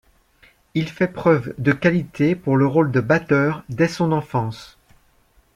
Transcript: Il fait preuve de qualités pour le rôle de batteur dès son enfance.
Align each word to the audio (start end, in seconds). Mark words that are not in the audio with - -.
Il 0.73 0.89
fait 0.89 1.07
preuve 1.09 1.53
de 1.59 1.73
qualités 1.73 2.35
pour 2.35 2.57
le 2.57 2.65
rôle 2.65 2.91
de 2.91 3.01
batteur 3.01 3.63
dès 3.69 3.87
son 3.87 4.11
enfance. 4.13 4.79